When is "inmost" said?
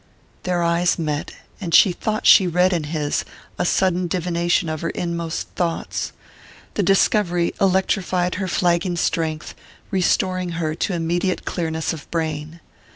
4.89-5.49